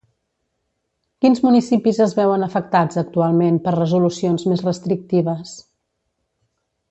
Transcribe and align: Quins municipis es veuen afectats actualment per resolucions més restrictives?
Quins 1.25 1.41
municipis 1.47 1.99
es 2.05 2.15
veuen 2.19 2.45
afectats 2.47 2.99
actualment 3.03 3.59
per 3.67 3.73
resolucions 3.77 4.47
més 4.53 4.65
restrictives? 4.69 5.55